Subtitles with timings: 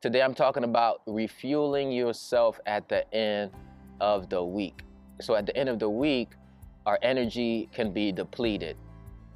[0.00, 3.50] Today I'm talking about refueling yourself at the end
[4.00, 4.82] of the week.
[5.20, 6.28] So at the end of the week,
[6.86, 8.76] our energy can be depleted,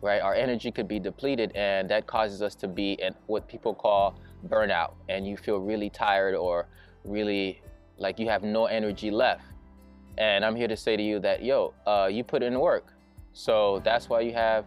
[0.02, 0.22] right?
[0.22, 4.14] Our energy could be depleted and that causes us to be in what people call
[4.46, 6.68] burnout and you feel really tired or
[7.02, 7.60] really
[7.98, 9.42] like you have no energy left.
[10.16, 12.94] And I'm here to say to you that, yo, uh, you put in work.
[13.32, 14.64] So that's why you have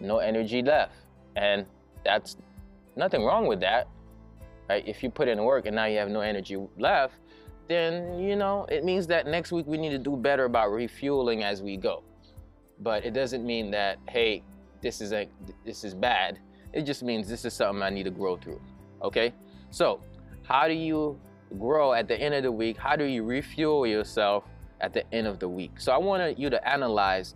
[0.00, 0.94] no energy left.
[1.36, 1.66] And
[2.02, 2.38] that's
[2.96, 3.88] nothing wrong with that
[4.76, 7.14] If you put in work and now you have no energy left,
[7.68, 11.42] then you know it means that next week we need to do better about refueling
[11.42, 12.02] as we go.
[12.80, 14.42] But it doesn't mean that hey,
[14.80, 15.28] this is a
[15.64, 16.38] this is bad.
[16.72, 18.60] It just means this is something I need to grow through.
[19.02, 19.32] Okay?
[19.70, 20.00] So,
[20.42, 21.18] how do you
[21.58, 22.76] grow at the end of the week?
[22.76, 24.44] How do you refuel yourself
[24.80, 25.72] at the end of the week?
[25.78, 27.34] So I want you to analyze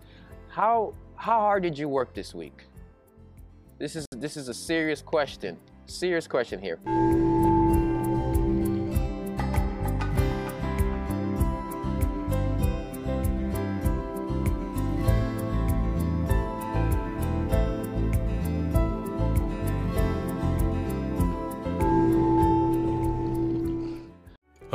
[0.48, 2.64] how how hard did you work this week?
[3.78, 5.56] This is this is a serious question.
[5.86, 6.78] Serious question here.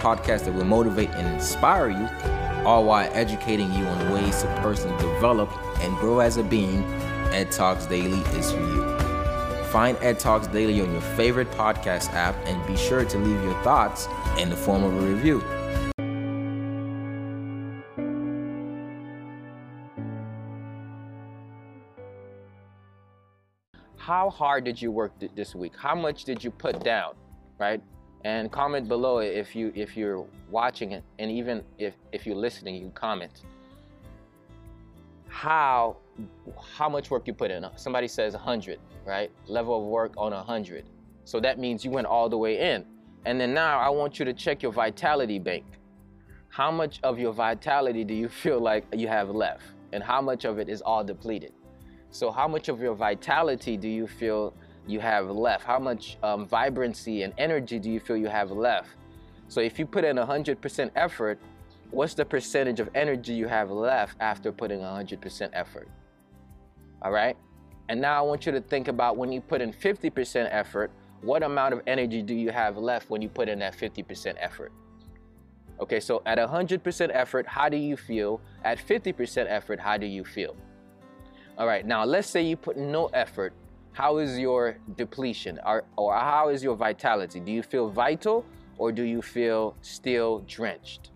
[0.00, 2.08] podcast that will motivate and inspire you,
[2.66, 6.82] all while educating you on ways to personally develop and grow as a being,
[7.32, 8.90] Ed Talks Daily is for you.
[9.70, 13.62] Find Ed Talks Daily on your favorite podcast app and be sure to leave your
[13.62, 15.40] thoughts in the form of a review.
[23.96, 25.74] How hard did you work th- this week?
[25.78, 27.14] How much did you put down,
[27.58, 27.80] right?
[28.24, 32.74] And comment below if you if you're watching it and even if if you're listening,
[32.76, 33.42] you comment
[35.30, 35.96] how
[36.76, 37.64] how much work you put in.
[37.76, 39.30] Somebody says 100, right?
[39.46, 40.84] Level of work on 100.
[41.24, 42.84] So that means you went all the way in.
[43.24, 45.64] And then now I want you to check your vitality bank.
[46.48, 49.62] How much of your vitality do you feel like you have left?
[49.92, 51.52] And how much of it is all depleted?
[52.10, 54.52] So how much of your vitality do you feel
[54.86, 55.64] you have left?
[55.64, 58.90] How much um, vibrancy and energy do you feel you have left?
[59.48, 61.38] So if you put in 100% effort,
[61.90, 65.88] what's the percentage of energy you have left after putting 100% effort?
[67.02, 67.36] All right?
[67.88, 70.92] And now I want you to think about when you put in 50% effort,
[71.22, 74.72] what amount of energy do you have left when you put in that 50% effort?
[75.80, 78.40] Okay, so at 100% effort, how do you feel?
[78.64, 80.54] At 50% effort, how do you feel?
[81.58, 83.52] All right, now let's say you put no effort.
[83.92, 87.40] How is your depletion or, or how is your vitality?
[87.40, 88.44] Do you feel vital
[88.78, 91.10] or do you feel still drenched?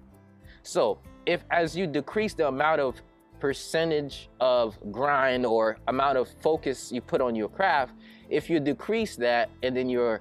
[0.63, 3.01] So, if as you decrease the amount of
[3.41, 7.95] percentage of grind or amount of focus you put on your craft,
[8.29, 10.21] if you decrease that and then your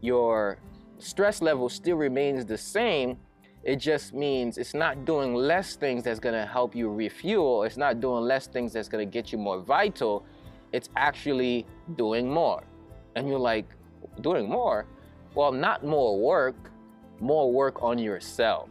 [0.00, 0.58] your
[0.98, 3.16] stress level still remains the same,
[3.62, 7.64] it just means it's not doing less things that's going to help you refuel.
[7.64, 10.26] It's not doing less things that's going to get you more vital.
[10.74, 12.64] It's actually doing more.
[13.14, 13.66] And you're like,
[14.22, 14.86] doing more?
[15.36, 16.56] Well, not more work,
[17.20, 18.68] more work on yourself.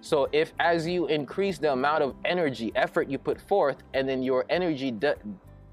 [0.00, 4.22] So if as you increase the amount of energy, effort you put forth, and then
[4.22, 5.16] your energy de-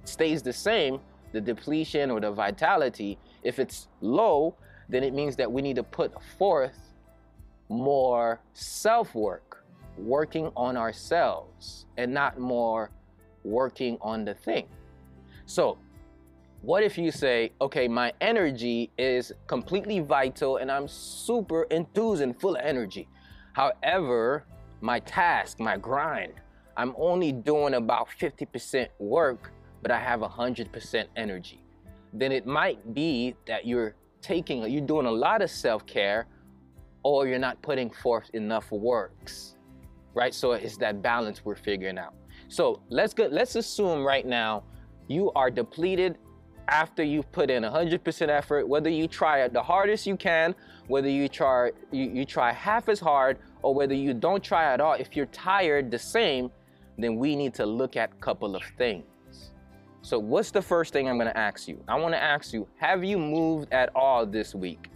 [0.03, 0.99] stays the same,
[1.31, 4.55] the depletion or the vitality, if it's low,
[4.89, 6.77] then it means that we need to put forth
[7.69, 9.63] more self work,
[9.97, 12.89] working on ourselves, and not more
[13.45, 14.67] working on the thing.
[15.45, 15.77] So,
[16.61, 22.39] what if you say, okay, my energy is completely vital and I'm super enthused and
[22.39, 23.09] full of energy.
[23.51, 24.45] However,
[24.79, 26.33] my task, my grind,
[26.77, 29.51] I'm only doing about 50% work,
[29.81, 31.61] but I have 100% energy.
[32.13, 36.27] Then it might be that you're taking, you're doing a lot of self care,
[37.03, 39.55] or you're not putting forth enough works,
[40.13, 40.33] right?
[40.33, 42.13] So it's that balance we're figuring out.
[42.47, 44.63] So let's go, let's assume right now
[45.13, 46.17] you are depleted
[46.67, 50.55] after you've put in 100% effort, whether you try the hardest you can,
[50.87, 54.81] whether you try you, you try half as hard, or whether you don't try at
[54.81, 56.49] all, if you're tired the same,
[56.97, 59.05] then we need to look at a couple of things.
[60.01, 61.81] So what's the first thing I'm going to ask you?
[61.87, 64.89] I want to ask you, have you moved at all this week?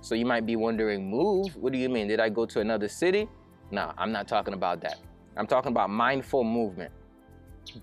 [0.00, 1.56] So you might be wondering, move?
[1.56, 2.06] What do you mean?
[2.08, 3.28] Did I go to another city?
[3.70, 4.98] No, I'm not talking about that.
[5.36, 6.92] I'm talking about mindful movement.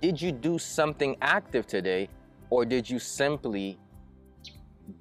[0.02, 2.10] Did you do something active today
[2.50, 3.78] or did you simply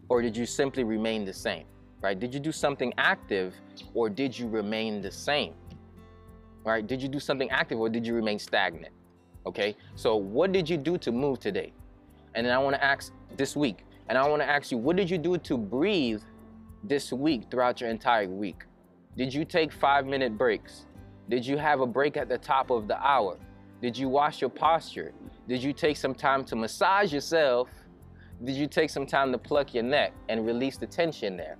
[0.09, 1.65] or did you simply remain the same?
[2.01, 2.19] Right?
[2.19, 3.55] Did you do something active
[3.95, 5.55] or did you remain the same?
[6.65, 6.87] Right?
[6.87, 8.93] Did you do something active or did you remain stagnant?
[9.47, 9.77] Okay?
[9.95, 11.73] So what did you do to move today?
[12.35, 14.97] And then I want to ask this week, and I want to ask you, what
[14.97, 16.23] did you do to breathe
[16.85, 18.65] this week throughout your entire week?
[19.17, 20.87] Did you take five minute breaks?
[21.29, 23.37] Did you have a break at the top of the hour?
[23.81, 25.13] Did you wash your posture?
[25.47, 27.69] Did you take some time to massage yourself?
[28.45, 31.57] Did you take some time to pluck your neck and release the tension there?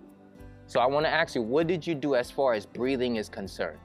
[0.67, 3.29] So I want to ask you, what did you do as far as breathing is
[3.29, 3.79] concerned?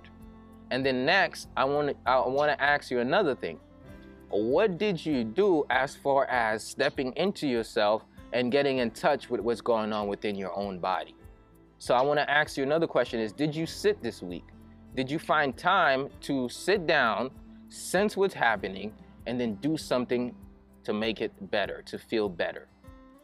[0.71, 3.59] And then next, I want to I want to ask you another thing.
[4.29, 8.03] What did you do as far as stepping into yourself
[8.33, 11.15] and getting in touch with what's going on within your own body?
[11.77, 14.45] So I want to ask you another question is did you sit this week?
[14.95, 17.29] Did you find time to sit down,
[17.73, 18.93] sense what's happening,
[19.25, 20.35] and then do something
[20.83, 22.67] to make it better, to feel better?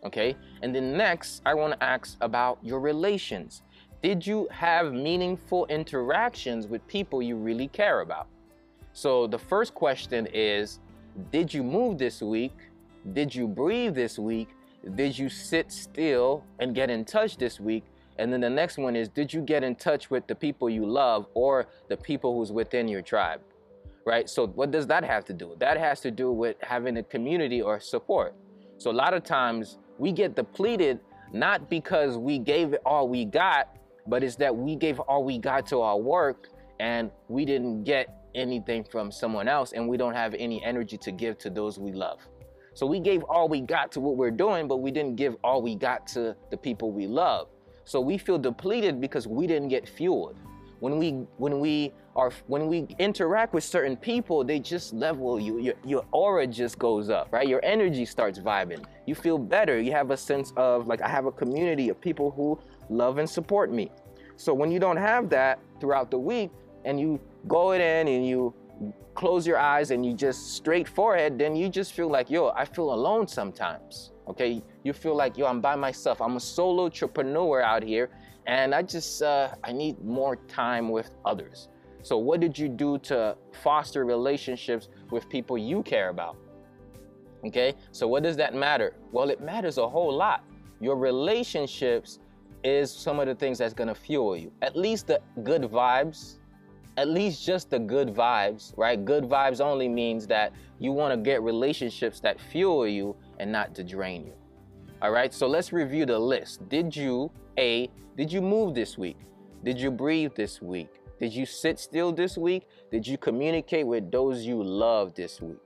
[0.03, 0.35] Okay?
[0.61, 3.63] And then next, I want to ask about your relations.
[4.01, 8.27] Did you have meaningful interactions with people you really care about?
[8.93, 10.79] So the first question is
[11.31, 12.55] Did you move this week?
[13.13, 14.49] Did you breathe this week?
[14.95, 17.83] Did you sit still and get in touch this week?
[18.17, 20.85] And then the next one is, did you get in touch with the people you
[20.85, 23.41] love or the people who's within your tribe?
[24.09, 24.27] Right?
[24.27, 25.55] So what does that have to do?
[25.59, 28.33] That has to do with having a community or support.
[28.79, 30.99] So a lot of times we get depleted
[31.31, 33.77] not because we gave it all we got,
[34.07, 36.47] but it's that we gave all we got to our work
[36.79, 41.11] and we didn't get anything from someone else and we don't have any energy to
[41.11, 42.19] give to those we love.
[42.73, 45.61] So we gave all we got to what we're doing, but we didn't give all
[45.61, 47.47] we got to the people we love.
[47.85, 50.39] So we feel depleted because we didn't get fueled.
[50.79, 55.59] When we when we are when we interact with certain people, they just level you.
[55.59, 57.47] Your, your aura just goes up, right?
[57.47, 58.83] Your energy starts vibing.
[59.05, 59.79] You feel better.
[59.79, 62.59] You have a sense of like I have a community of people who
[62.89, 63.91] love and support me.
[64.37, 66.51] So when you don't have that throughout the week
[66.85, 68.53] and you go in and you
[69.13, 72.63] close your eyes and you just straight forehead, then you just feel like, yo, I
[72.63, 74.11] feel alone sometimes.
[74.29, 76.21] Okay, you feel like yo, I'm by myself.
[76.21, 78.09] I'm a solo entrepreneur out here,
[78.49, 81.69] and I just uh, I need more time with others.
[82.01, 86.35] So, what did you do to foster relationships with people you care about?
[87.45, 88.95] Okay, so what does that matter?
[89.11, 90.43] Well, it matters a whole lot.
[90.81, 92.19] Your relationships
[92.63, 94.51] is some of the things that's gonna fuel you.
[94.63, 96.39] At least the good vibes,
[96.97, 99.05] at least just the good vibes, right?
[99.05, 103.83] Good vibes only means that you wanna get relationships that fuel you and not to
[103.83, 104.33] drain you.
[105.01, 106.67] All right, so let's review the list.
[106.67, 109.17] Did you, A, did you move this week?
[109.63, 110.89] Did you breathe this week?
[111.21, 112.67] Did you sit still this week?
[112.91, 115.59] Did you communicate with those you love this week?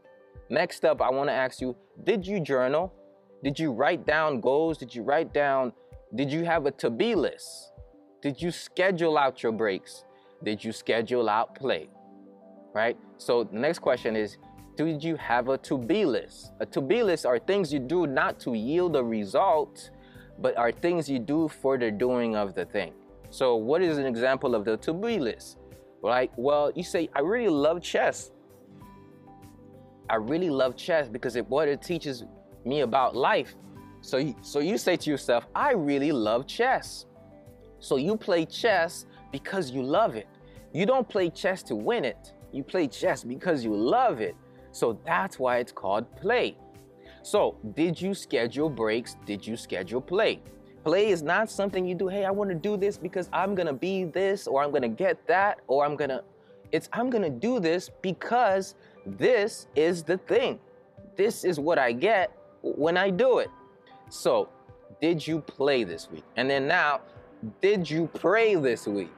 [0.50, 2.94] Next up, I want to ask you, did you journal?
[3.44, 4.78] Did you write down goals?
[4.78, 5.74] Did you write down,
[6.14, 7.72] did you have a to-be list?
[8.22, 10.06] Did you schedule out your breaks?
[10.44, 11.90] Did you schedule out play?
[12.72, 12.98] Right?
[13.18, 14.38] So the next question is,
[14.76, 16.54] did you have a to-be list?
[16.60, 19.92] A to-be list are things you do not to yield a result,
[20.40, 22.94] but are things you do for the doing of the thing.
[23.30, 25.58] So what is an example of the to-be list?
[26.02, 26.32] Right?
[26.36, 28.32] Well, you say, I really love chess.
[30.10, 32.26] I really love chess because it what it teaches
[32.66, 33.56] me about life.
[34.02, 37.06] So so you say to yourself, I really love chess.
[37.80, 40.28] So you play chess because you love it.
[40.74, 42.34] You don't play chess to win it.
[42.52, 44.36] You play chess because you love it.
[44.74, 46.58] So that's why it's called play.
[47.22, 49.16] So, did you schedule breaks?
[49.26, 50.42] Did you schedule play?
[50.84, 53.68] Play is not something you do, hey, I want to do this because I'm going
[53.68, 56.22] to be this or I'm going to get that or I'm going to
[56.74, 58.76] it's I'm going to do this because
[59.06, 60.60] this is the thing.
[61.16, 63.52] This is what I get when I do it.
[64.10, 64.50] So,
[65.00, 66.24] did you play this week?
[66.36, 67.02] And then now,
[67.62, 69.14] did you pray this week?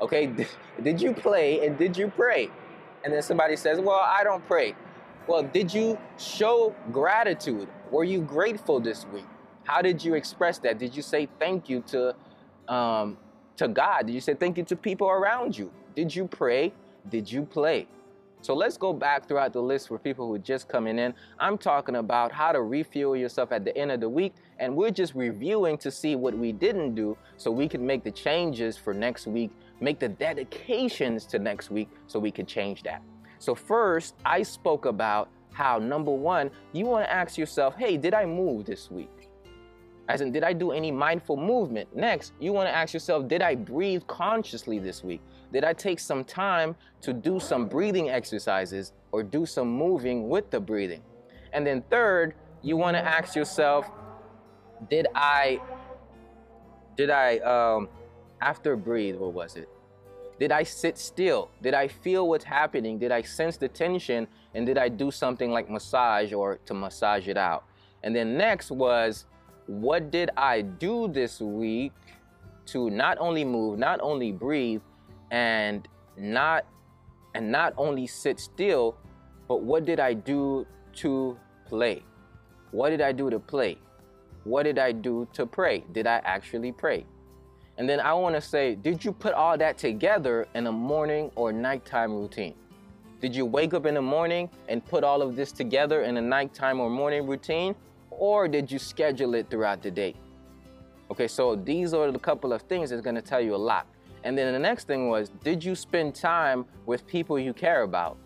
[0.00, 0.32] Okay,
[0.82, 2.48] did you play and did you pray?
[3.04, 4.74] And then somebody says, Well, I don't pray.
[5.26, 7.68] Well, did you show gratitude?
[7.90, 9.26] Were you grateful this week?
[9.64, 10.78] How did you express that?
[10.78, 12.14] Did you say thank you to
[12.72, 13.16] um,
[13.56, 14.06] to God?
[14.06, 15.70] Did you say thank you to people around you?
[15.94, 16.72] Did you pray?
[17.08, 17.86] Did you play?
[18.42, 21.14] So let's go back throughout the list for people who are just coming in.
[21.38, 24.90] I'm talking about how to refuel yourself at the end of the week, and we're
[24.90, 28.92] just reviewing to see what we didn't do so we can make the changes for
[28.94, 33.02] next week, make the dedications to next week so we can change that.
[33.38, 38.14] So, first, I spoke about how number one, you want to ask yourself, hey, did
[38.14, 39.28] I move this week?
[40.08, 41.94] As in, did I do any mindful movement?
[41.94, 45.20] Next, you want to ask yourself, did I breathe consciously this week?
[45.52, 50.50] Did I take some time to do some breathing exercises or do some moving with
[50.50, 51.02] the breathing?
[51.52, 53.90] And then third, you want to ask yourself,
[54.88, 55.60] did I
[56.96, 57.88] did I um
[58.42, 59.68] after breathe, what was it?
[60.38, 61.50] Did I sit still?
[61.62, 62.98] Did I feel what's happening?
[62.98, 64.26] Did I sense the tension?
[64.54, 67.64] And did I do something like massage or to massage it out?
[68.02, 69.26] And then next was,
[69.66, 71.92] what did I do this week
[72.66, 74.82] to not only move, not only breathe,
[75.30, 76.66] and not
[77.34, 78.96] and not only sit still,
[79.48, 82.02] but what did I do to play?
[82.72, 83.78] What did I do to play?
[84.44, 85.84] What did I do to pray?
[85.92, 87.06] Did I actually pray?
[87.82, 91.32] And then I want to say, did you put all that together in a morning
[91.34, 92.54] or nighttime routine?
[93.20, 96.20] Did you wake up in the morning and put all of this together in a
[96.20, 97.74] nighttime or morning routine?
[98.08, 100.14] Or did you schedule it throughout the day?
[101.10, 103.88] Okay, so these are the couple of things that's going to tell you a lot.
[104.22, 108.16] And then the next thing was, did you spend time with people you care about?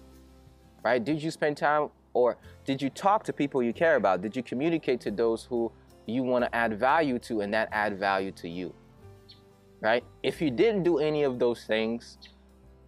[0.85, 1.03] Right?
[1.03, 2.37] Did you spend time or
[2.67, 4.21] did you talk to people you care about?
[4.21, 5.73] Did you communicate to those who
[6.05, 8.75] you want to add value to and that add value to you?
[9.81, 10.05] Right?
[10.23, 12.19] If you didn't do any of those things,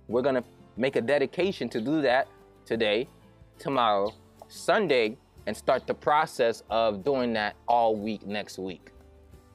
[0.09, 0.45] we're going to
[0.77, 2.29] make a dedication to do that
[2.65, 3.09] today,
[3.59, 4.15] tomorrow,
[4.49, 5.17] Sunday,
[5.47, 8.93] and start the process of doing that all week next week.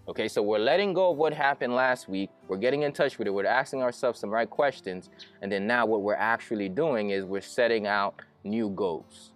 [0.08, 2.30] Okay, so we're letting go of what happened last week.
[2.50, 3.32] We're getting in touch with it.
[3.32, 5.10] We're asking ourselves some right questions.
[5.42, 9.32] And then now what we're actually doing is we're setting out new goals.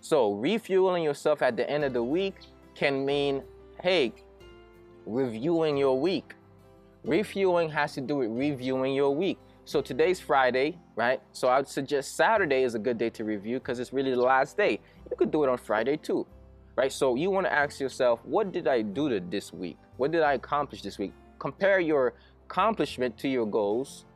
[0.00, 2.34] So refueling yourself at the end of the week
[2.74, 3.42] can mean,
[3.80, 4.12] hey,
[5.06, 6.34] reviewing your week.
[7.04, 9.38] Refueling has to do with reviewing your week.
[9.64, 11.20] So today's Friday, right?
[11.32, 14.20] So I would suggest Saturday is a good day to review because it's really the
[14.20, 14.80] last day.
[15.10, 16.26] You could do it on Friday too,
[16.76, 16.90] right?
[16.90, 19.76] So you want to ask yourself, what did I do to this week?
[19.96, 21.12] What did I accomplish this week?
[21.38, 22.14] Compare your
[22.46, 24.06] accomplishment to your goals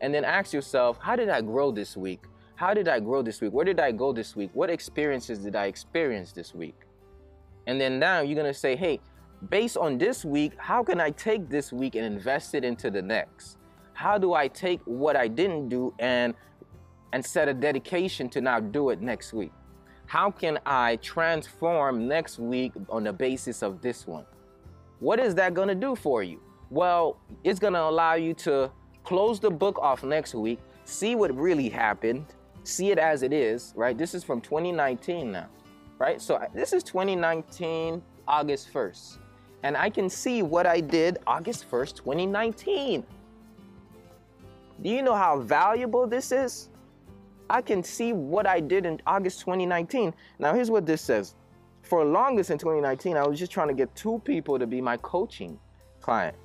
[0.00, 2.24] and then ask yourself, how did I grow this week?
[2.56, 3.52] How did I grow this week?
[3.52, 4.50] Where did I go this week?
[4.54, 6.74] What experiences did I experience this week?
[7.66, 9.00] And then now you're going to say, hey,
[9.48, 13.02] based on this week, how can I take this week and invest it into the
[13.02, 13.58] next?
[13.92, 16.34] How do I take what I didn't do and
[17.12, 19.52] and set a dedication to now do it next week?
[20.06, 24.24] How can I transform next week on the basis of this one?
[25.00, 26.40] What is that going to do for you?
[26.70, 28.70] Well, it's going to allow you to
[29.04, 32.26] close the book off next week, see what really happened,
[32.64, 33.96] see it as it is, right?
[33.96, 35.48] This is from 2019 now,
[35.98, 36.20] right?
[36.20, 39.18] So this is 2019, August 1st.
[39.62, 43.04] And I can see what I did August 1st, 2019.
[44.82, 46.68] Do you know how valuable this is?
[47.48, 50.12] I can see what I did in August 2019.
[50.38, 51.34] Now, here's what this says
[51.86, 54.96] for longest in 2019, I was just trying to get two people to be my
[54.98, 55.58] coaching
[56.00, 56.36] client.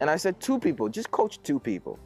[0.00, 1.98] And I said, two people, just coach two people,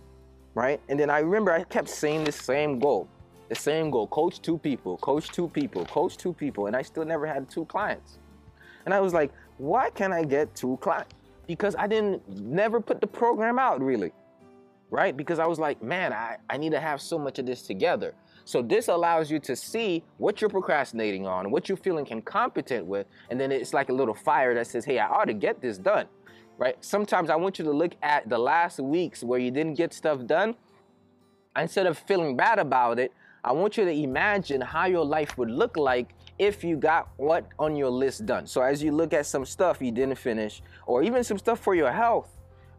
[0.55, 0.81] right?
[0.89, 3.09] And then I remember I kept saying the same goal,
[3.49, 6.67] the same goal coach two people, coach two people, coach two people.
[6.67, 8.19] And I still never had two clients.
[8.85, 11.15] And I was like, why can't I get two clients?
[11.47, 14.13] Because I didn't never put the program out really,
[14.91, 15.17] right?
[15.17, 18.15] Because I was like, man, I, I need to have so much of this together.
[18.45, 23.07] So this allows you to see what you're procrastinating on, what you're feeling incompetent with,
[23.31, 25.79] and then it's like a little fire that says, hey, I ought to get this
[25.79, 26.07] done,
[26.59, 26.77] right?
[26.85, 30.27] Sometimes I want you to look at the last weeks where you didn't get stuff
[30.27, 30.57] done.
[31.57, 33.13] Instead of feeling bad about it,
[33.45, 37.47] I want you to imagine how your life would look like if you got what
[37.59, 38.47] on your list done.
[38.47, 41.75] So as you look at some stuff you didn't finish, or even some stuff for
[41.75, 42.29] your health,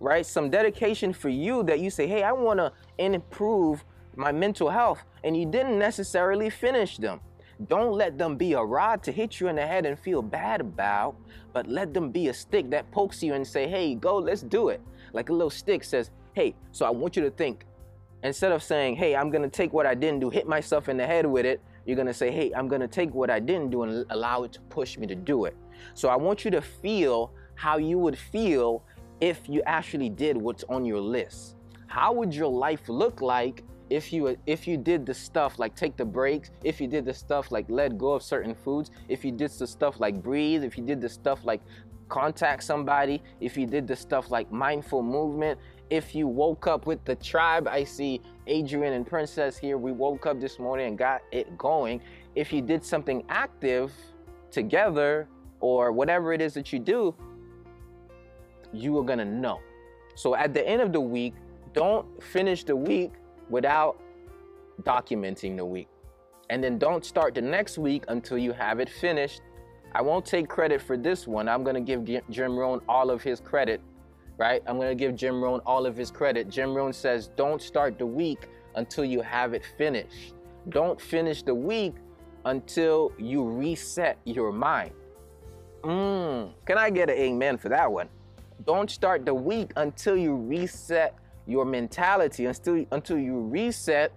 [0.02, 0.26] right?
[0.26, 5.02] Some dedication for you that you say, hey, I want to improve my mental health,
[5.24, 7.22] and you didn't necessarily finish them.
[7.68, 10.60] Don't let them be a rod to hit you in the head and feel bad
[10.60, 11.16] about,
[11.54, 14.70] but let them be a stick that pokes you and say, hey, go, let's do
[14.70, 14.82] it.
[15.14, 17.66] Like a little stick says, hey, so I want you to think,
[18.24, 21.08] instead of saying, hey, I'm gonna take what I didn't do, hit myself in the
[21.08, 24.06] head with it, you're gonna say, hey, I'm gonna take what I didn't do and
[24.10, 25.56] allow it to push me to do it.
[25.94, 28.84] So I want you to feel how you would feel
[29.22, 31.56] if you actually did what's on your list.
[31.88, 35.96] How would your life look like if you if you did the stuff like take
[35.98, 39.32] the breaks if you did the stuff like let go of certain foods if you
[39.32, 41.62] did the stuff like breathe if you did the stuff like
[42.10, 45.60] contact somebody if you did the stuff like mindful movement
[45.90, 49.78] if you woke up with the tribe i see adrian and princess here.
[49.78, 52.02] We woke up this morning and got it going.
[52.36, 53.92] If you did something active
[54.52, 55.28] together
[55.60, 57.16] or whatever it is that you do
[58.72, 59.60] you are going to know.
[60.16, 61.34] So at the end of the week
[61.74, 63.14] don't finish the week
[63.50, 64.00] without
[64.82, 65.88] documenting the week.
[66.50, 69.42] And then don't start the next week until you have it finished.
[69.94, 71.48] I won't take credit for this one.
[71.48, 73.80] I'm gonna give Jim Rohn all of his credit,
[74.38, 74.62] right?
[74.66, 76.50] I'm gonna give Jim Rohn all of his credit.
[76.50, 80.34] Jim Rohn says, don't start the week until you have it finished.
[80.70, 81.96] Don't finish the week
[82.46, 84.92] until you reset your mind.
[85.84, 88.08] Mmm, can I get an amen for that one?
[88.66, 94.14] Don't start the week until you reset your mentality, until, until you reset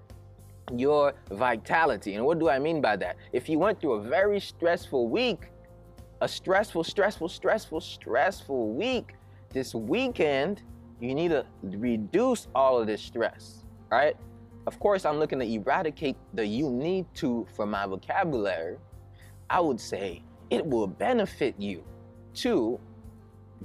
[0.73, 2.15] your vitality.
[2.15, 3.17] And what do I mean by that?
[3.33, 5.49] If you went through a very stressful week,
[6.21, 9.16] a stressful, stressful, stressful, stressful week,
[9.57, 10.63] this weekend,
[11.01, 14.15] you need to reduce all of this stress, right?
[14.67, 18.77] Of course, I'm looking to eradicate the you need to from my vocabulary.
[19.49, 21.83] I would say it will benefit you
[22.35, 22.79] to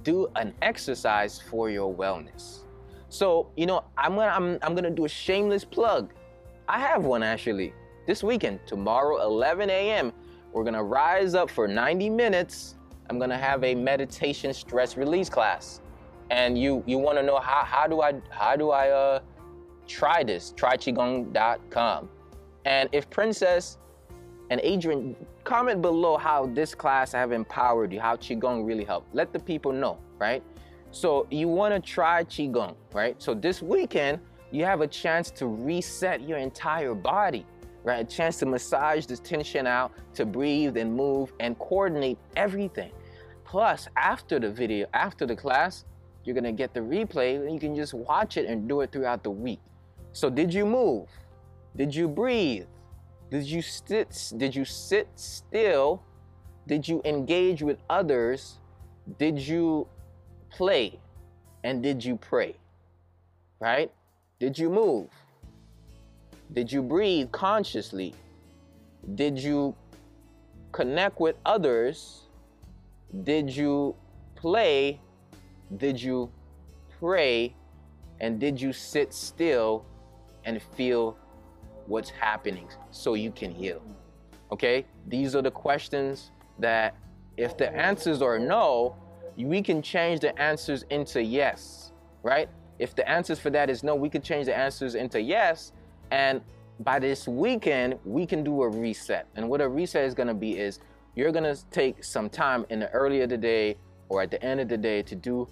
[0.04, 2.64] do an exercise for your wellness.
[3.10, 6.14] So, you know, I'm gonna I'm, I'm gonna do a shameless plug.
[6.70, 7.74] I have one actually.
[8.08, 10.14] This weekend, tomorrow, 11 a.m.,
[10.54, 12.76] we're gonna rise up for 90 minutes.
[13.10, 15.81] I'm gonna have a meditation stress release class.
[16.32, 19.20] And you you wanna know how how do I how do I uh
[19.86, 20.54] try this?
[20.58, 22.10] Try qigong.com.
[22.66, 23.78] And if Princess
[24.50, 29.14] and Adrian, comment below how this class have empowered you, how Qigong really helped.
[29.16, 30.44] Let the people know, right?
[30.92, 33.16] So you want to try Qigong, right?
[33.22, 34.20] So this weekend,
[34.52, 37.46] you have a chance to reset your entire body,
[37.84, 38.02] right?
[38.02, 42.92] A chance to massage this tension out, to breathe and move and coordinate everything.
[43.46, 45.86] Plus, after the video, after the class,
[46.24, 49.24] you're gonna get the replay and you can just watch it and do it throughout
[49.24, 49.60] the week.
[50.14, 51.08] So did you move?
[51.76, 52.66] Did you breathe?
[53.30, 56.04] Did you sit did you sit still?
[56.68, 58.58] Did you engage with others?
[59.18, 59.88] Did you
[60.52, 61.00] play?
[61.64, 62.56] And did you pray?
[63.60, 63.92] Right?
[64.40, 65.08] Did you move?
[66.54, 68.14] Did you breathe consciously?
[69.16, 69.76] Did you
[70.72, 72.22] connect with others?
[73.24, 73.96] Did you
[74.36, 75.00] play?
[75.78, 76.32] Did you
[77.00, 77.56] pray?
[78.20, 79.86] And did you sit still
[80.46, 81.18] and feel
[81.88, 83.82] what's happening so you can heal.
[84.52, 84.86] Okay?
[85.08, 86.96] These are the questions that
[87.38, 88.96] if the answers are no,
[89.38, 91.92] we can change the answers into yes,
[92.24, 92.50] right?
[92.80, 95.72] If the answers for that is no, we can change the answers into yes.
[96.12, 96.42] And
[96.82, 99.28] by this weekend, we can do a reset.
[99.36, 100.80] And what a reset is gonna be is
[101.16, 103.78] you're gonna take some time in the early of the day
[104.10, 105.48] or at the end of the day to do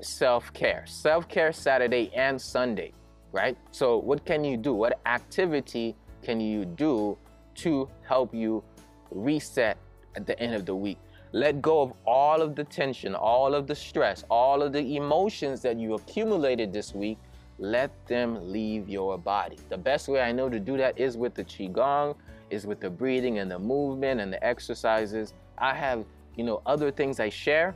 [0.00, 0.84] self care.
[0.86, 2.92] Self care Saturday and Sunday
[3.36, 3.56] right?
[3.70, 4.72] So, what can you do?
[4.72, 7.18] What activity can you do
[7.56, 8.64] to help you
[9.10, 9.76] reset
[10.16, 10.98] at the end of the week?
[11.32, 15.60] Let go of all of the tension, all of the stress, all of the emotions
[15.62, 17.18] that you accumulated this week.
[17.58, 19.58] Let them leave your body.
[19.68, 22.14] The best way I know to do that is with the Qigong,
[22.48, 25.34] is with the breathing and the movement and the exercises.
[25.58, 26.04] I have,
[26.36, 27.74] you know, other things I share,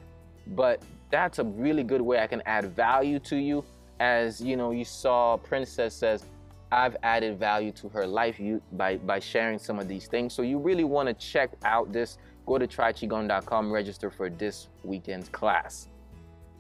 [0.49, 3.64] but that's a really good way I can add value to you
[4.01, 6.25] as you know, you saw Princess says,
[6.73, 10.33] I've added value to her life you, by, by sharing some of these things.
[10.33, 12.16] So you really want to check out this.
[12.46, 15.88] Go to tryqigong.com, register for this weekend's class.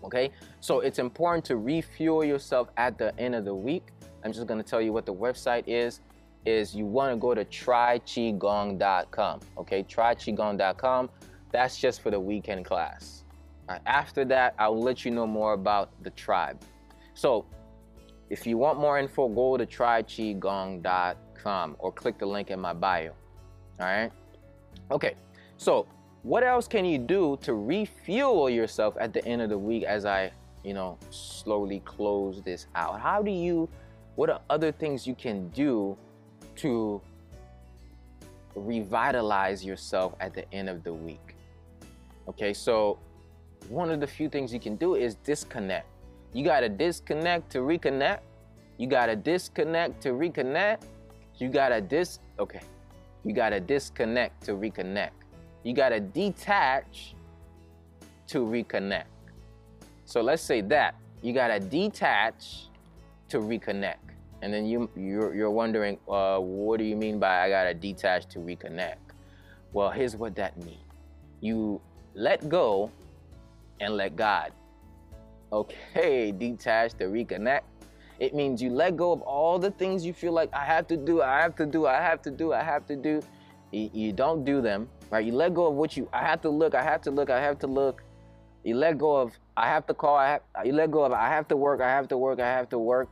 [0.04, 3.88] Okay, so it's important to refuel yourself at the end of the week.
[4.24, 6.00] I'm just going to tell you what the website is.
[6.46, 9.40] Is you want to go to tryqigong.com.
[9.58, 11.10] Okay, tryqigong.com.
[11.52, 13.24] That's just for the weekend class.
[13.70, 16.60] Right, after that, I'll let you know more about the tribe.
[17.14, 17.46] So
[18.28, 23.12] if you want more info, go to tryqigong.com or click the link in my bio.
[23.78, 24.10] All right.
[24.90, 25.14] Okay.
[25.56, 25.86] So
[26.24, 30.04] what else can you do to refuel yourself at the end of the week as
[30.04, 30.32] I,
[30.64, 33.00] you know, slowly close this out?
[33.00, 33.68] How do you,
[34.16, 35.96] what are other things you can do
[36.56, 37.00] to
[38.56, 41.36] revitalize yourself at the end of the week?
[42.26, 42.52] Okay.
[42.52, 42.98] So
[43.68, 45.86] one of the few things you can do is disconnect.
[46.32, 48.20] You got to disconnect to reconnect.
[48.78, 50.82] You got to disconnect to reconnect.
[51.36, 52.60] You got to dis okay.
[53.24, 55.10] You got to disconnect to reconnect.
[55.62, 57.14] You got to detach
[58.28, 59.04] to reconnect.
[60.04, 60.94] So let's say that.
[61.22, 62.68] You got to detach
[63.28, 63.96] to reconnect.
[64.42, 67.74] And then you you're, you're wondering, uh, what do you mean by I got to
[67.74, 68.96] detach to reconnect?
[69.72, 70.78] Well, here's what that means.
[71.40, 71.80] You
[72.14, 72.90] let go
[73.80, 74.52] and let God.
[75.52, 77.62] Okay, detach to reconnect.
[78.20, 80.96] It means you let go of all the things you feel like I have to
[80.96, 83.22] do, I have to do, I have to do, I have to do.
[83.72, 85.24] You, don't do them, right?
[85.24, 87.40] You let go of what you I have to look, I have to look, I
[87.40, 88.02] have to look.
[88.64, 91.28] You let go of I have to call, I have you let go of I
[91.28, 93.08] have to work, I have to work, I have to work.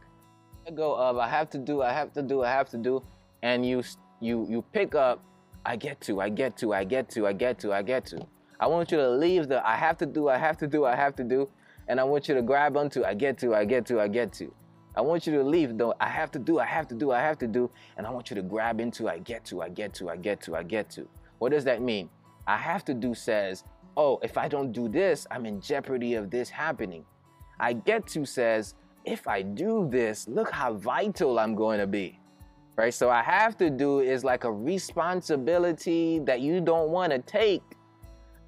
[0.64, 3.02] Let go of I have to do, I have to do, I have to do,
[3.42, 3.82] and you
[4.20, 5.22] you you pick up
[5.64, 8.26] I get to, I get to, I get to, I get to, I get to.
[8.60, 10.96] I want you to leave the I have to do, I have to do, I
[10.96, 11.48] have to do,
[11.86, 14.32] and I want you to grab onto I get to, I get to, I get
[14.34, 14.52] to.
[14.96, 17.20] I want you to leave though I have to do, I have to do, I
[17.20, 19.94] have to do, and I want you to grab into I get to, I get
[19.94, 21.08] to, I get to, I get to.
[21.38, 22.10] What does that mean?
[22.48, 23.62] I have to do says,
[23.96, 27.04] oh, if I don't do this, I'm in jeopardy of this happening.
[27.60, 32.18] I get to says, if I do this, look how vital I'm going to be.
[32.76, 32.94] Right?
[32.94, 37.62] So I have to do is like a responsibility that you don't want to take.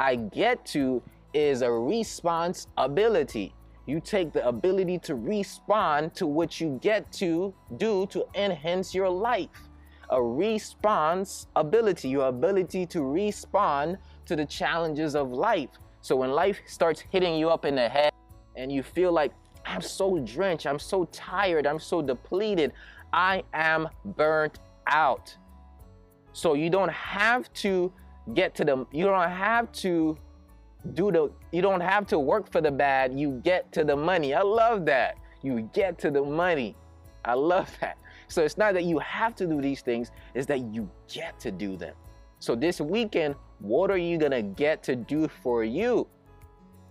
[0.00, 1.02] I get to
[1.34, 3.54] is a responsibility.
[3.84, 9.10] You take the ability to respond to what you get to do to enhance your
[9.10, 9.68] life.
[10.08, 15.68] A response ability, your ability to respond to the challenges of life.
[16.00, 18.14] So when life starts hitting you up in the head
[18.56, 19.32] and you feel like,
[19.66, 22.72] I'm so drenched, I'm so tired, I'm so depleted,
[23.12, 23.86] I am
[24.16, 25.36] burnt out.
[26.32, 27.92] So you don't have to
[28.34, 30.16] get to the, you don't have to
[30.94, 34.34] do the, you don't have to work for the bad, you get to the money.
[34.34, 35.18] I love that.
[35.42, 36.76] You get to the money.
[37.24, 37.98] I love that.
[38.28, 41.50] So it's not that you have to do these things, it's that you get to
[41.50, 41.94] do them.
[42.38, 46.06] So this weekend, what are you gonna get to do for you?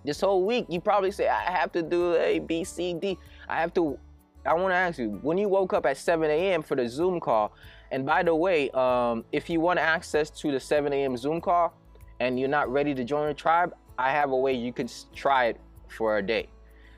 [0.05, 3.17] This whole week, you probably say, I have to do A, B, C, D.
[3.47, 3.97] I have to,
[4.45, 6.61] I wanna ask you, when you woke up at 7 a.m.
[6.61, 7.53] for the Zoom call,
[7.91, 11.17] and by the way, um, if you want access to the 7 a.m.
[11.17, 11.73] Zoom call
[12.19, 15.45] and you're not ready to join the tribe, I have a way you can try
[15.45, 16.49] it for a day.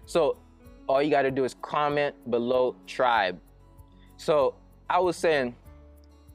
[0.06, 0.38] So
[0.88, 3.40] all you gotta do is comment below tribe.
[4.18, 4.56] So
[4.90, 5.56] I was saying,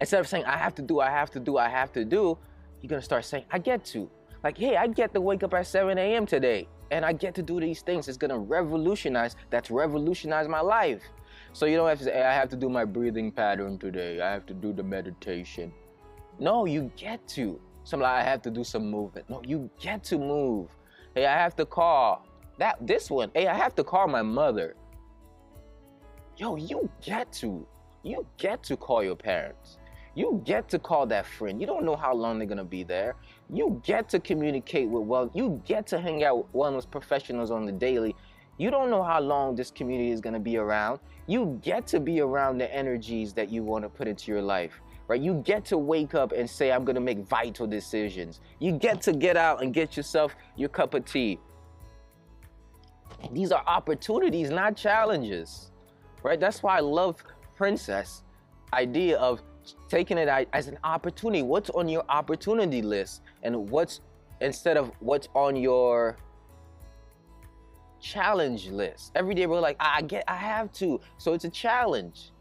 [0.01, 2.38] instead of saying I have to do, I have to do, I have to do,
[2.81, 4.11] you're gonna start saying I get to.
[4.42, 6.25] Like, hey, I get to wake up at 7 a.m.
[6.25, 8.09] today and I get to do these things.
[8.09, 11.03] It's gonna revolutionize, that's revolutionize my life.
[11.57, 14.21] So you don't have to say, I have to do my breathing pattern today.
[14.21, 15.73] I have to do the meditation.
[16.38, 17.59] No, you get to.
[17.83, 19.31] Some like I have to do some movement.
[19.31, 20.69] No, you get to move.
[21.14, 22.27] Hey, I have to call
[22.59, 23.31] that this one.
[23.33, 24.77] Hey, I have to call my mother.
[26.37, 27.66] Yo, you get to.
[28.03, 29.79] You get to call your parents.
[30.14, 31.59] You get to call that friend.
[31.59, 33.16] You don't know how long they're gonna be there.
[33.49, 37.64] You get to communicate with well, you get to hang out with wellness professionals on
[37.64, 38.14] the daily.
[38.59, 41.01] You don't know how long this community is gonna be around.
[41.27, 44.81] You get to be around the energies that you want to put into your life.
[45.09, 45.21] Right?
[45.21, 48.40] You get to wake up and say, I'm gonna make vital decisions.
[48.59, 51.38] You get to get out and get yourself your cup of tea.
[53.33, 55.71] These are opportunities, not challenges.
[56.23, 56.40] Right?
[56.40, 57.23] That's why I love
[57.57, 58.23] Princess
[58.73, 59.42] idea of
[59.88, 61.42] taking it as an opportunity.
[61.42, 63.23] What's on your opportunity list?
[63.42, 64.01] And what's
[64.40, 66.16] instead of what's on your
[68.00, 69.12] challenge list.
[69.14, 71.00] Every day we're like, I get I have to.
[71.18, 72.32] So it's a challenge.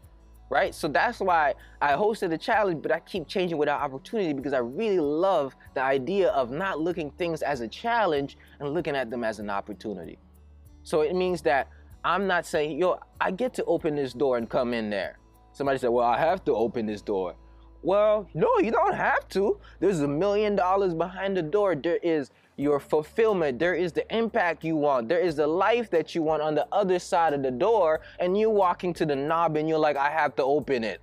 [0.48, 0.72] Right?
[0.72, 4.52] So that's why I hosted a challenge, but I keep changing with our opportunity because
[4.52, 9.10] I really love the idea of not looking things as a challenge and looking at
[9.10, 10.18] them as an opportunity.
[10.84, 11.68] So it means that
[12.04, 15.18] I'm not saying, yo, I get to open this door and come in there.
[15.52, 17.34] Somebody said, well, I have to open this door.
[17.82, 19.58] Well, no, you don't have to.
[19.80, 21.74] There's a million dollars behind the door.
[21.74, 23.58] There is your fulfillment.
[23.58, 25.08] There is the impact you want.
[25.08, 28.00] There is the life that you want on the other side of the door.
[28.18, 31.00] And you walking to the knob and you're like, I have to open it.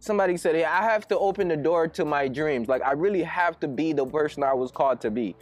[0.00, 2.68] Somebody said, hey, I have to open the door to my dreams.
[2.68, 5.34] Like, I really have to be the person I was called to be.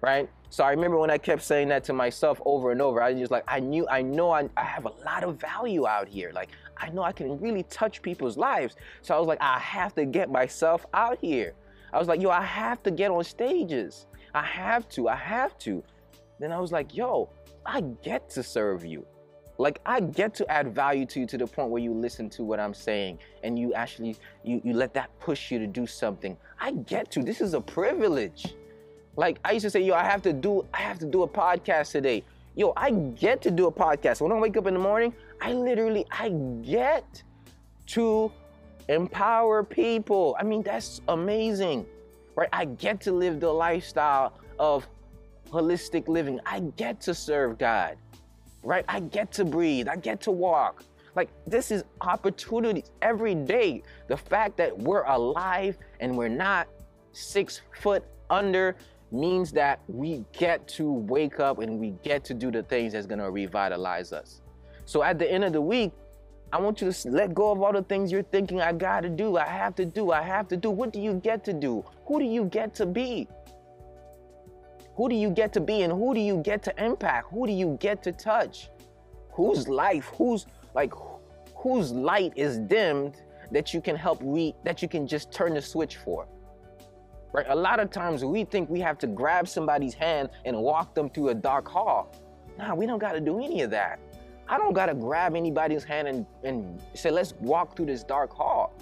[0.00, 0.28] Right?
[0.50, 3.20] So I remember when I kept saying that to myself over and over, I was
[3.20, 6.30] just like, I knew, I know I, I have a lot of value out here.
[6.34, 8.76] Like, I know I can really touch people's lives.
[9.02, 11.54] So I was like, I have to get myself out here.
[11.92, 14.06] I was like, yo, I have to get on stages.
[14.34, 15.82] I have to, I have to.
[16.40, 17.28] Then I was like, yo,
[17.64, 19.06] I get to serve you.
[19.56, 22.42] Like I get to add value to you to the point where you listen to
[22.42, 26.36] what I'm saying and you actually you, you let that push you to do something.
[26.58, 27.22] I get to.
[27.22, 28.54] This is a privilege.
[29.16, 31.28] Like I used to say, yo, I have to do, I have to do a
[31.28, 32.24] podcast today.
[32.56, 34.20] Yo, I get to do a podcast.
[34.20, 36.30] When I wake up in the morning, I literally, I
[36.62, 37.22] get
[37.86, 38.32] to
[38.88, 40.36] empower people.
[40.38, 41.86] I mean, that's amazing,
[42.36, 42.48] right?
[42.52, 44.86] I get to live the lifestyle of
[45.50, 46.40] holistic living.
[46.46, 47.96] I get to serve God,
[48.62, 48.84] right?
[48.88, 49.88] I get to breathe.
[49.88, 50.84] I get to walk.
[51.14, 53.82] Like, this is opportunities every day.
[54.08, 56.66] The fact that we're alive and we're not
[57.12, 58.76] six foot under
[59.12, 63.06] means that we get to wake up and we get to do the things that's
[63.06, 64.40] to revitalize us.
[64.86, 65.92] So at the end of the week,
[66.54, 69.08] I want you to let go of all the things you're thinking I got to
[69.08, 70.70] do, I have to do, I have to do.
[70.70, 71.84] What do you get to do?
[72.06, 73.26] Who do you get to be?
[74.94, 77.32] Who do you get to be and who do you get to impact?
[77.32, 78.70] Who do you get to touch?
[79.32, 80.92] Whose life, whose like
[81.56, 85.60] whose light is dimmed that you can help re that you can just turn the
[85.60, 86.28] switch for?
[87.32, 87.46] Right?
[87.48, 91.10] A lot of times we think we have to grab somebody's hand and walk them
[91.10, 92.14] through a dark hall.
[92.58, 93.98] Nah, we don't got to do any of that.
[94.48, 98.32] I don't got to grab anybody's hand and, and say, let's walk through this dark
[98.32, 98.74] hall.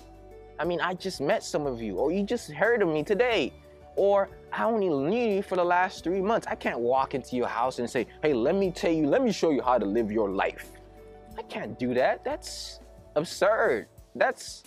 [0.59, 3.53] I mean, I just met some of you, or you just heard of me today,
[3.97, 6.47] or I only knew you for the last three months.
[6.49, 9.33] I can't walk into your house and say, hey, let me tell you, let me
[9.33, 10.71] show you how to live your life.
[11.39, 12.25] I can't do that.
[12.25, 12.81] That's
[13.17, 13.89] absurd.
[14.15, 14.65] That's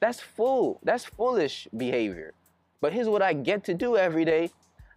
[0.00, 0.80] that's fool.
[0.82, 2.32] That's foolish behavior.
[2.80, 4.50] But here's what I get to do every day.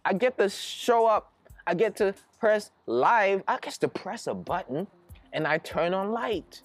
[0.04, 1.32] I get to show up.
[1.66, 3.42] I get to press live.
[3.46, 4.86] I get to press a button
[5.34, 6.62] and I turn on light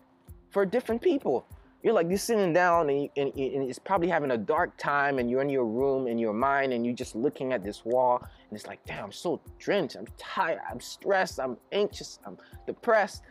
[0.51, 1.45] for different people.
[1.84, 5.17] You're like, you're sitting down and, you, and, and it's probably having a dark time
[5.17, 8.19] and you're in your room in your mind and you're just looking at this wall
[8.21, 9.95] and it's like, damn, I'm so drenched.
[9.95, 10.60] I'm tired.
[10.69, 11.39] I'm stressed.
[11.39, 12.19] I'm anxious.
[12.25, 13.23] I'm depressed.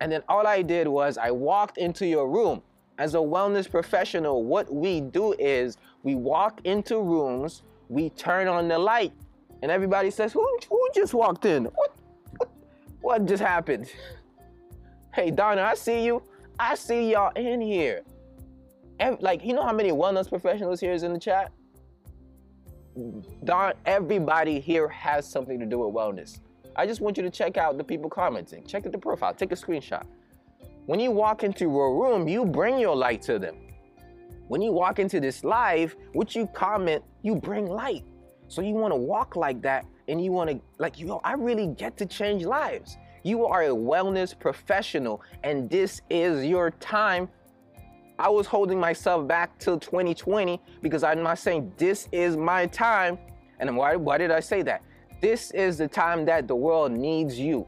[0.00, 2.62] And then all I did was I walked into your room.
[2.98, 8.68] As a wellness professional, what we do is we walk into rooms, we turn on
[8.68, 9.12] the light,
[9.60, 11.64] and everybody says, Who, who just walked in?
[11.64, 11.94] What,
[12.38, 12.50] what,
[13.00, 13.90] what just happened?
[15.16, 16.22] Hey, Donna, I see you.
[16.60, 18.02] I see y'all in here.
[19.00, 21.52] Every, like, you know how many wellness professionals here is in the chat?
[23.44, 26.40] Don, everybody here has something to do with wellness.
[26.76, 28.66] I just want you to check out the people commenting.
[28.66, 29.32] Check out the profile.
[29.32, 30.04] Take a screenshot.
[30.84, 33.56] When you walk into a room, you bring your light to them.
[34.48, 38.04] When you walk into this live, what you comment, you bring light.
[38.48, 41.68] So you want to walk like that and you want to, like, yo, I really
[41.68, 42.98] get to change lives.
[43.26, 47.28] You are a wellness professional and this is your time.
[48.20, 53.18] I was holding myself back till 2020 because I'm not saying this is my time.
[53.58, 54.80] And why, why did I say that?
[55.20, 57.66] This is the time that the world needs you.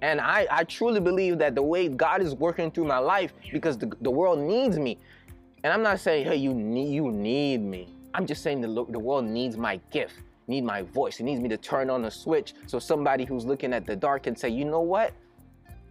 [0.00, 3.76] And I, I truly believe that the way God is working through my life, because
[3.76, 4.98] the, the world needs me.
[5.64, 7.94] And I'm not saying, hey, you need, you need me.
[8.14, 10.14] I'm just saying the, the world needs my gift,
[10.46, 11.20] need my voice.
[11.20, 14.24] It needs me to turn on a switch so somebody who's looking at the dark
[14.24, 15.12] can say, you know what?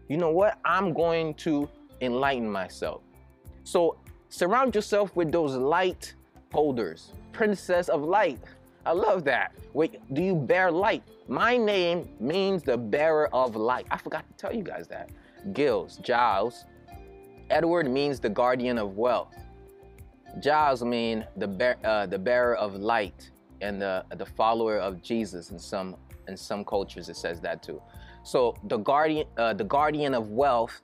[0.08, 0.60] You know what?
[0.66, 1.70] I'm going to
[2.02, 3.02] enlighten myself.
[3.64, 3.98] So
[4.30, 6.14] surround yourself with those light
[6.52, 8.40] holders, princess of light.
[8.86, 9.54] I love that.
[9.74, 11.04] Wait, do you bear light?
[11.28, 13.88] My name means the bearer of light.
[13.90, 15.10] I forgot to tell you guys that.
[15.54, 16.66] Gills, Giles.
[17.50, 19.36] Edward means the guardian of wealth.
[20.40, 23.32] Giles mean the bear, uh, the bearer of light
[23.64, 25.52] and the the follower of Jesus.
[25.52, 25.96] In some
[26.28, 27.82] in some cultures, it says that too.
[28.24, 30.82] So the guardian uh, the guardian of wealth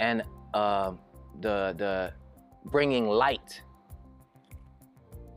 [0.00, 0.92] and uh,
[1.40, 2.12] the the
[2.66, 3.62] bringing light.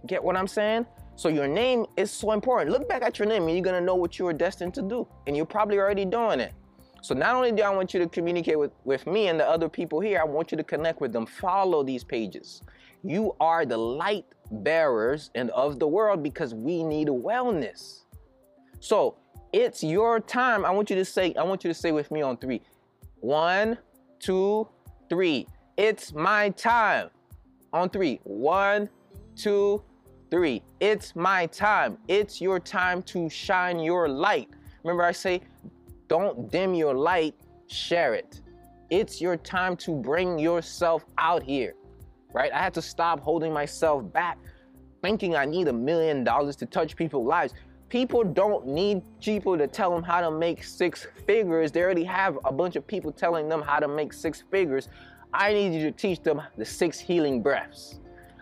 [0.06, 0.86] Get what I'm saying?
[1.16, 2.72] So your name is so important.
[2.72, 5.08] Look back at your name and you're gonna know what you are destined to do.
[5.26, 6.54] And you're probably already doing it.
[7.02, 9.70] So not only do I want you to communicate with, with me and the other
[9.70, 11.26] people here, I want you to connect with them.
[11.26, 12.62] Follow these pages.
[13.08, 18.04] You are the light bearers and of the world because we need wellness.
[18.80, 19.18] So
[19.54, 20.66] it's your time.
[20.66, 22.62] I want you to say, I want you to say with me on three.
[23.22, 23.78] One,
[24.20, 24.68] two,
[25.10, 25.48] three.
[25.78, 27.10] It's my time.
[27.74, 28.20] On three.
[28.24, 28.90] One,
[29.36, 29.82] two,
[30.30, 31.98] Three, it's my time.
[32.10, 34.50] It's your time to shine your light.
[34.84, 35.42] Remember, I say,
[36.10, 37.34] don't dim your light,
[37.68, 38.42] share it.
[38.90, 41.76] It's your time to bring yourself out here,
[42.34, 42.52] right?
[42.52, 44.38] I had to stop holding myself back,
[45.02, 47.54] thinking I need a million dollars to touch people's lives.
[47.90, 51.72] People don't need people to tell them how to make six figures.
[51.72, 54.90] They already have a bunch of people telling them how to make six figures.
[55.34, 58.00] I need you to teach them the six healing breaths.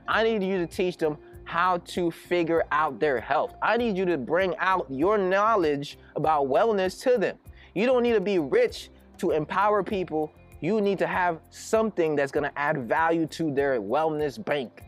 [0.08, 3.54] I need you to teach them how to figure out their health.
[3.62, 7.38] I need you to bring out your knowledge about wellness to them.
[7.76, 10.32] You don't need to be rich to empower people.
[10.66, 14.82] You need to have something that's to add value to their wellness bank.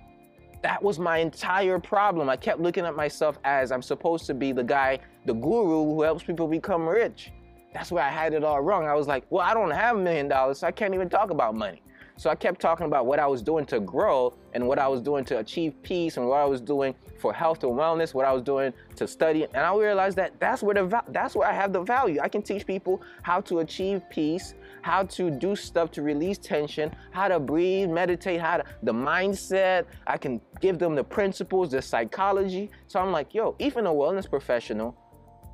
[0.63, 2.29] That was my entire problem.
[2.29, 6.01] I kept looking at myself as I'm supposed to be the guy, the guru who
[6.01, 7.31] helps people become rich.
[7.75, 8.87] That's where I had it all wrong.
[8.87, 11.29] I was like, well, I don't have a million dollars, so I can't even talk
[11.29, 11.83] about money.
[12.17, 15.01] So I kept talking about what I was doing to grow and what I was
[15.01, 18.33] doing to achieve peace and what I was doing for health and wellness, what I
[18.33, 19.43] was doing to study.
[19.43, 22.19] And I realized that that's where the that's where I have the value.
[22.19, 26.91] I can teach people how to achieve peace, how to do stuff to release tension,
[27.11, 29.85] how to breathe, meditate, how to the mindset.
[30.07, 32.71] I can give them the principles, the psychology.
[32.87, 34.97] So I'm like, yo, even a wellness professional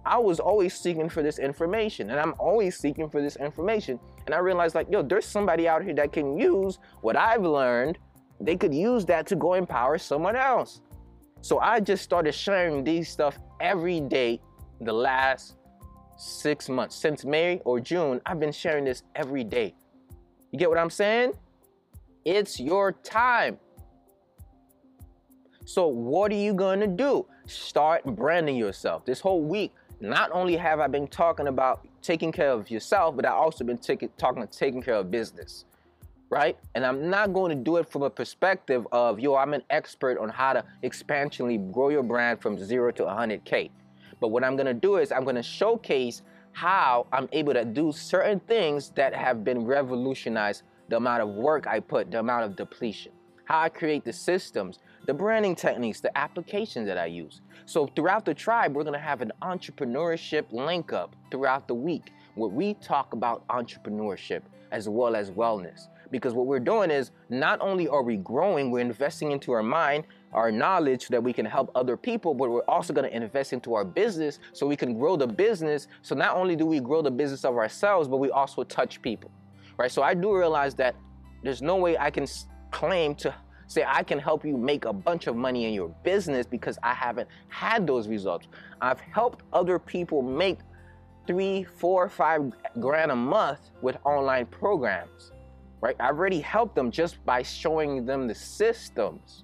[0.05, 3.99] I was always seeking for this information and I'm always seeking for this information.
[4.25, 7.97] And I realized like, yo, there's somebody out here that can use what I've learned.
[8.39, 10.81] They could use that to go empower someone else.
[11.41, 14.41] So I just started sharing these stuff every day
[14.79, 15.55] the last
[16.17, 16.95] six months.
[16.95, 19.75] Since May or June, I've been sharing this every day.
[20.51, 21.33] You get what I'm saying?
[22.25, 23.57] It's your time.
[25.65, 27.25] So, what are you going to do?
[27.45, 29.05] Start branding yourself.
[29.05, 33.25] This whole week, not only have I been talking about taking care of yourself, but
[33.25, 35.65] I've also been taking talking taking care of business.
[36.29, 36.57] Right?
[36.73, 40.17] And I'm not going to do it from a perspective of, yo, I'm an expert
[40.17, 43.69] on how to expansionally grow your brand from zero to 100K.
[44.19, 47.65] But what I'm going to do is I'm going to showcase how I'm able to
[47.65, 52.45] do certain things that have been revolutionized the amount of work I put, the amount
[52.45, 53.11] of depletion,
[53.45, 57.41] how I create the systems, the branding techniques, the applications that I use.
[57.65, 62.49] So throughout the tribe, we're gonna have an entrepreneurship link up throughout the week where
[62.49, 65.87] we talk about entrepreneurship as well as wellness.
[66.11, 70.05] Because what we're doing is not only are we growing, we're investing into our mind,
[70.31, 73.73] our knowledge so that we can help other people, but we're also to invest into
[73.73, 75.87] our business so we can grow the business.
[76.01, 79.31] So not only do we grow the business of ourselves, but we also touch people.
[79.77, 79.91] Right?
[79.91, 80.95] So I do realize that
[81.43, 82.27] there's no way I can
[82.71, 83.33] claim to
[83.67, 86.93] say I can help you make a bunch of money in your business because I
[86.93, 88.47] haven't had those results.
[88.81, 90.59] I've helped other people make
[91.25, 95.31] three, four, five grand a month with online programs
[95.83, 95.97] right?
[95.99, 99.43] I've already helped them just by showing them the systems.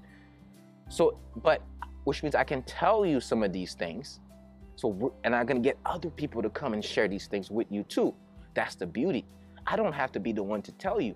[0.88, 1.62] So, but
[2.06, 4.22] which means I can tell you some of these things.
[4.78, 7.84] So, and I'm gonna get other people to come and share these things with you
[7.84, 8.16] too.
[8.54, 9.26] That's the beauty.
[9.68, 11.14] I don't have to be the one to tell you.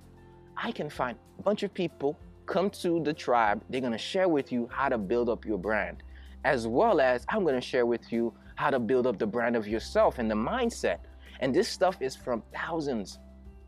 [0.57, 3.63] I can find a bunch of people come to the tribe.
[3.69, 6.03] They're gonna share with you how to build up your brand,
[6.43, 9.67] as well as I'm gonna share with you how to build up the brand of
[9.67, 10.99] yourself and the mindset.
[11.39, 13.19] And this stuff is from thousands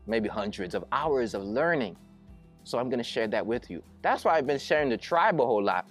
[0.06, 1.96] maybe hundreds of hours of learning.
[2.64, 3.82] So I'm gonna share that with you.
[4.02, 5.88] That's why I've been sharing the tribe a whole lot,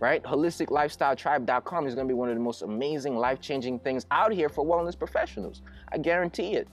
[0.00, 0.22] right?
[0.22, 4.64] HolisticLifestyleTribe.com is gonna be one of the most amazing, life changing things out here for
[4.64, 5.62] wellness professionals.
[5.90, 6.68] I guarantee it.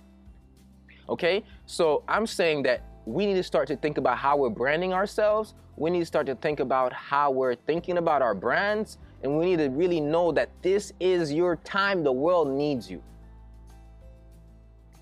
[1.07, 1.43] Okay?
[1.65, 5.56] So I'm saying that we need to start to think about how we're branding ourselves.
[5.78, 9.00] We need to start to think about how we're thinking about our brands.
[9.24, 12.04] And we need to really know that this is your time.
[12.04, 13.02] The world needs you.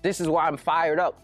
[0.00, 1.20] This is why I'm fired up.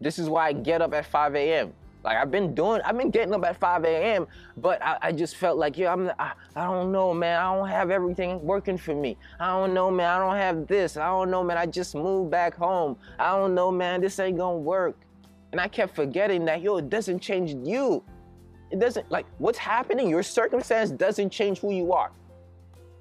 [0.00, 1.72] This is why I get up at 5 a.m.
[2.04, 4.28] Like I've been doing, I've been getting up at 5 a.m.
[4.56, 7.38] But I, I, just felt like, yeah, I'm, I, I don't know, man.
[7.40, 9.16] I don't have everything working for me.
[9.40, 10.08] I don't know, man.
[10.08, 10.96] I don't have this.
[10.96, 11.58] I don't know, man.
[11.58, 12.96] I just moved back home.
[13.18, 14.00] I don't know, man.
[14.00, 14.96] This ain't gonna work.
[15.52, 18.04] And I kept forgetting that, yo, it doesn't change you.
[18.70, 20.08] It doesn't like what's happening.
[20.08, 22.12] Your circumstance doesn't change who you are.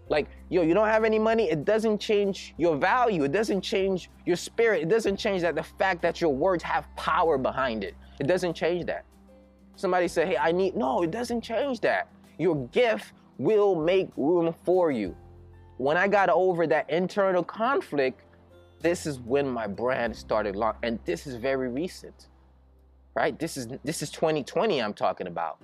[0.10, 3.24] Like, yo, you don't have any money, it doesn't change your value.
[3.24, 4.82] It doesn't change your spirit.
[4.82, 7.94] It doesn't change that the fact that your words have power behind it.
[8.20, 9.06] It doesn't change that.
[9.76, 12.08] Somebody said, hey, I need, no, it doesn't change that.
[12.40, 15.16] Your gift will make room for you.
[15.78, 18.24] When I got over that internal conflict,
[18.82, 22.28] this is when my brand started launch, and this is very recent,
[23.20, 23.38] right?
[23.38, 25.60] This is this is 2020 I'm talking about.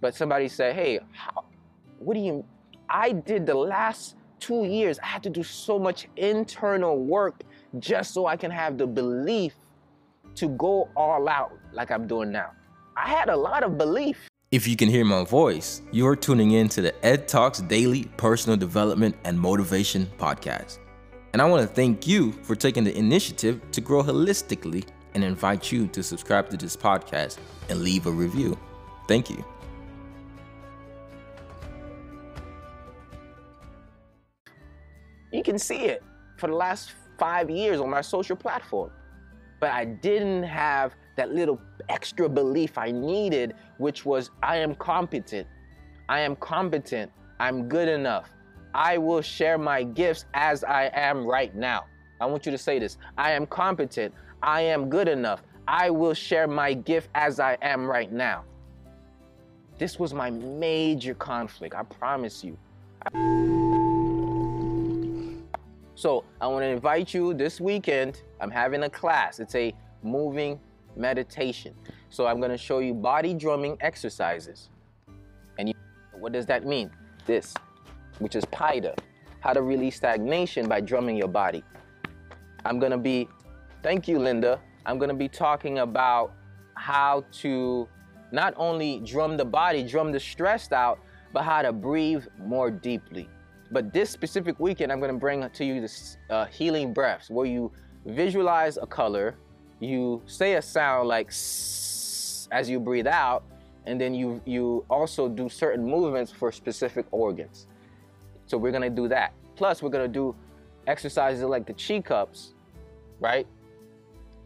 [0.00, 1.44] But somebody said, "Hey, how,
[1.98, 2.44] what do you
[2.90, 7.42] I did the last two years, I had to do so much internal work
[7.78, 9.54] just so I can have the belief
[10.34, 12.50] to go all out like I'm doing now.
[12.96, 14.28] I had a lot of belief.
[14.50, 18.56] If you can hear my voice, you're tuning in to the Ed Talks Daily Personal
[18.56, 20.78] Development and Motivation Podcast.
[21.32, 24.84] And I want to thank you for taking the initiative to grow holistically
[25.16, 27.38] and invite you to subscribe to this podcast
[27.70, 28.56] and leave a review.
[29.08, 29.42] Thank you.
[35.32, 36.02] You can see it
[36.36, 38.90] for the last five years on my social platform.
[39.58, 45.46] But I didn't have that little extra belief I needed, which was I am competent.
[46.10, 47.10] I am competent.
[47.40, 48.28] I'm good enough.
[48.74, 51.86] I will share my gifts as I am right now.
[52.20, 54.14] I want you to say this I am competent.
[54.46, 55.42] I am good enough.
[55.66, 58.44] I will share my gift as I am right now.
[59.76, 62.56] This was my major conflict, I promise you.
[65.96, 68.22] So I want to invite you this weekend.
[68.40, 69.40] I'm having a class.
[69.40, 70.60] It's a moving
[70.94, 71.74] meditation.
[72.08, 74.70] So I'm going to show you body drumming exercises.
[75.58, 75.74] And you,
[76.20, 76.92] what does that mean?
[77.26, 77.52] This,
[78.20, 78.96] which is Paida,
[79.40, 81.64] how to release stagnation by drumming your body.
[82.64, 83.28] I'm going to be,
[83.86, 84.60] thank you, Linda.
[84.84, 86.32] I'm going to be talking about
[86.74, 87.86] how to
[88.32, 90.98] not only drum the body, drum the stress out,
[91.32, 93.28] but how to breathe more deeply.
[93.70, 97.46] But this specific weekend, I'm going to bring to you this uh, healing breaths where
[97.46, 97.70] you
[98.06, 99.36] visualize a color,
[99.78, 103.44] you say a sound like as you breathe out,
[103.86, 107.68] and then you you also do certain movements for specific organs.
[108.46, 109.32] So we're going to do that.
[109.54, 110.34] Plus, we're going to do
[110.88, 112.54] exercises like the chi cups,
[113.20, 113.46] right?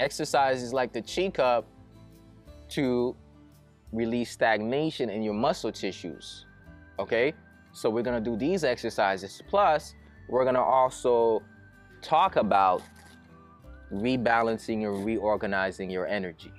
[0.00, 1.66] Exercises like the chi cup
[2.70, 3.14] to
[3.92, 6.46] release stagnation in your muscle tissues
[7.00, 7.32] Okay?
[7.72, 9.42] So we're gonna do these exercises.
[9.48, 9.94] Plus,
[10.28, 11.42] we're gonna also
[12.02, 12.82] talk about
[13.90, 16.52] rebalancing and reorganizing your energy.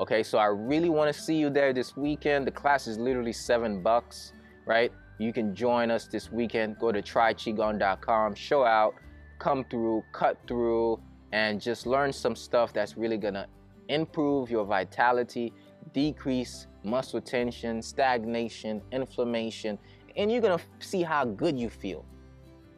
[0.00, 2.46] Okay, so I really want to see you there this weekend.
[2.46, 4.32] The class is literally seven bucks,
[4.66, 4.90] right?
[5.18, 6.78] You can join us this weekend.
[6.80, 8.94] Go to tryqigong.com, show out,
[9.38, 11.00] come through, cut through,
[11.34, 13.48] and just learn some stuff that's really gonna
[13.88, 15.52] improve your vitality,
[15.92, 19.76] decrease muscle tension, stagnation, inflammation,
[20.16, 22.04] and you're gonna see how good you feel.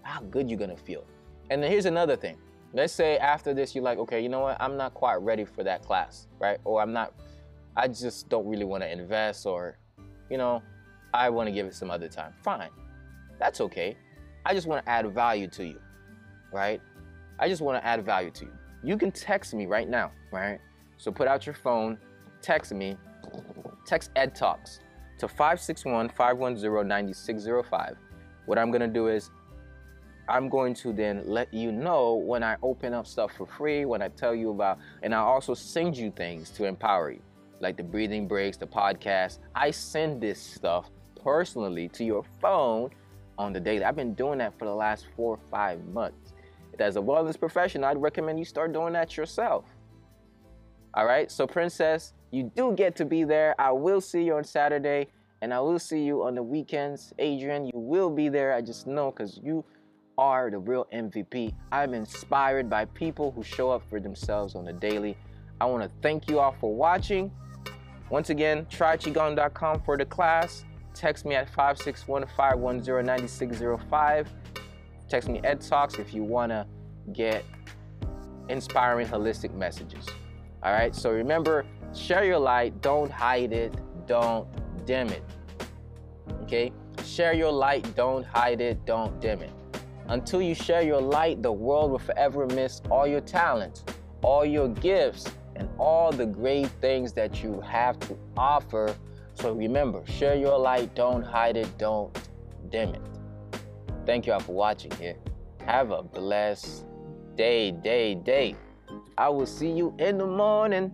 [0.01, 1.05] How good you're gonna feel.
[1.51, 2.39] And then here's another thing.
[2.73, 4.57] Let's say after this, you're like, okay, you know what?
[4.59, 6.59] I'm not quite ready for that class, right?
[6.65, 7.13] Or I'm not,
[7.77, 9.77] I just don't really wanna invest, or,
[10.31, 10.63] you know,
[11.13, 12.33] I wanna give it some other time.
[12.43, 12.71] Fine.
[13.39, 13.99] That's okay.
[14.47, 15.79] I just wanna add value to you,
[16.55, 16.81] right?
[17.39, 18.53] I just wanna add value to you.
[18.83, 20.61] You can text me right now, right?
[20.97, 21.99] So put out your phone,
[22.41, 22.97] text me,
[23.85, 24.81] text Ed Talks
[25.19, 27.97] to 561 510 9605.
[28.47, 29.31] What I'm gonna do is
[30.29, 34.03] I'm going to then let you know when I open up stuff for free, when
[34.03, 37.23] I tell you about, and I also send you things to empower you,
[37.61, 39.39] like the breathing breaks, the podcast.
[39.55, 40.91] I send this stuff
[41.23, 42.91] personally to your phone
[43.39, 43.85] on the daily.
[43.85, 46.26] I've been doing that for the last four or five months.
[46.81, 49.65] As a wellness professional, I'd recommend you start doing that yourself.
[50.95, 53.55] All right, so Princess, you do get to be there.
[53.59, 55.09] I will see you on Saturday,
[55.43, 57.13] and I will see you on the weekends.
[57.19, 58.55] Adrian, you will be there.
[58.55, 59.65] I just know because you
[60.19, 61.55] are the real MVP.
[61.71, 65.19] I'm inspired by people who show up for themselves on the daily.
[65.61, 67.31] I want to thank you all for watching.
[68.09, 70.65] Once again, tryqigong.com for the class.
[70.95, 74.27] Text me at 561-510-9605.
[75.09, 76.67] Text me Ed Talks if you want to
[77.13, 77.45] get
[78.49, 80.07] inspiring holistic messages.
[80.63, 83.75] All right, so remember, share your light, don't hide it,
[84.07, 84.49] don't
[84.85, 85.23] dim it.
[86.43, 86.73] Okay?
[87.05, 89.53] Share your light, don't hide it, don't dim it.
[90.09, 93.85] Until you share your light, the world will forever miss all your talents,
[94.23, 95.27] all your gifts,
[95.57, 98.95] and all the great things that you have to offer.
[99.35, 102.17] So remember, share your light, don't hide it, don't
[102.71, 103.16] dim it.
[104.07, 105.17] Thank you all for watching here.
[105.67, 106.87] Have a blessed
[107.35, 108.55] day, day, day.
[109.19, 110.93] I will see you in the morning.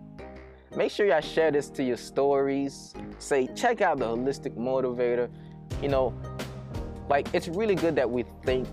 [0.75, 2.93] Make sure y'all share this to your stories.
[3.19, 5.29] Say, check out the Holistic Motivator.
[5.81, 6.13] You know,
[7.07, 8.67] like it's really good that we think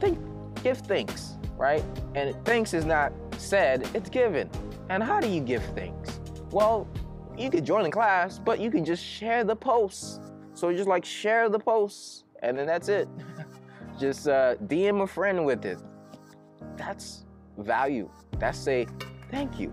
[0.00, 0.18] think,
[0.62, 1.84] give thanks, right?
[2.14, 4.50] And thanks is not said, it's given.
[4.88, 6.20] And how do you give thanks?
[6.50, 6.88] Well,
[7.36, 10.20] you could join the class, but you can just share the posts.
[10.54, 13.08] So just like share the posts, and then that's it.
[13.98, 15.78] just uh, DM a friend with it.
[16.76, 17.24] That's
[17.58, 18.08] value.
[18.38, 18.86] That's say
[19.30, 19.72] thank you.